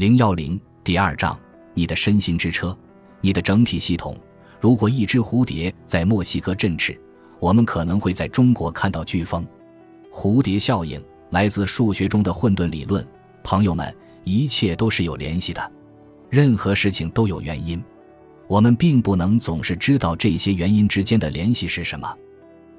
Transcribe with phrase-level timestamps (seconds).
[0.00, 1.38] 零幺零第二章，
[1.74, 2.74] 你的身心之车，
[3.20, 4.16] 你的整体系统。
[4.58, 6.98] 如果一只蝴蝶在墨西哥振翅，
[7.38, 9.46] 我们可能会在中国看到飓风。
[10.10, 13.06] 蝴蝶效应来自数学中的混沌理论。
[13.42, 13.94] 朋友们，
[14.24, 15.70] 一切都是有联系的，
[16.30, 17.78] 任何事情都有原因。
[18.48, 22.10] 我们并不能总是知道这些原因之间的联系是什么，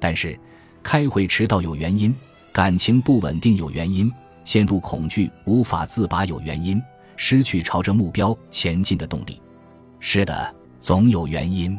[0.00, 0.36] 但是
[0.82, 2.12] 开会迟到有原因，
[2.50, 4.12] 感情不稳定有原因，
[4.42, 6.82] 陷入恐惧无法自拔有原因，
[7.24, 9.40] 失去朝着目标前进的动力。
[10.00, 11.78] 是的，总有原因。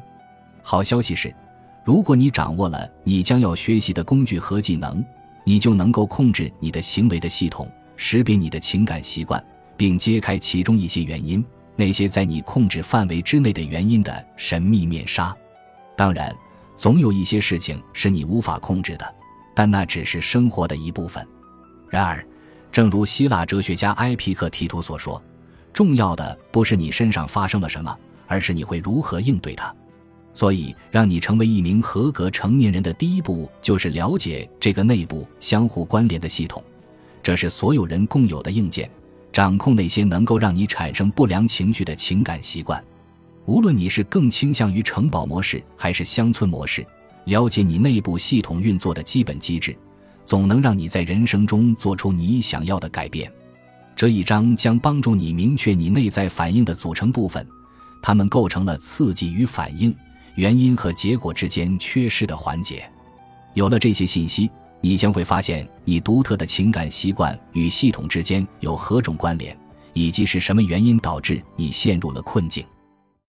[0.61, 1.35] 好消息是，
[1.83, 5.03] 如果你掌握了你将要学习的工具和技能，
[5.43, 11.43] 你就能够控制你的行为的系统，识别你的情感习惯，并揭开其中一些原因。
[11.75, 15.35] 那些在你控制范围之内的原因的神秘面纱，
[15.97, 16.33] 当然，
[16.77, 19.15] 总有一些事情是你无法控制的，
[19.53, 21.27] 但那只是生活的一部分。
[21.89, 22.25] 然而，
[22.71, 25.21] 正如希腊哲学家埃皮克提图所说，
[25.73, 29.73] 重要的不是你身上发生了什么，而是你会如何应对它。
[30.35, 36.63] 所以，让你成为一名合格成年人的第一步，就是了解这个内部相互关联的系统，
[37.21, 38.89] 这是所有人共有的硬件。
[39.31, 42.83] 掌控那些能够让你产生不良情绪的情感习惯，
[43.45, 46.85] 无论你是更倾向于城堡模式还是乡村模式，
[47.25, 49.75] 了解你内部系统运作的基本机制，
[50.23, 53.31] 总能让你在人生中做出你想要的改变。
[53.95, 57.47] 这一章将帮助你明确你内在反应的组成部分，
[58.01, 59.95] 它们构成了刺激与反应、
[60.35, 62.89] 原因和结果之间缺失的环节。
[63.53, 64.49] 有了这些信息。
[64.85, 69.57] 你将会发现，你独特的情感习惯与系统之间有何种关联，
[69.93, 72.65] 以及是什么原因导致你陷入了困境。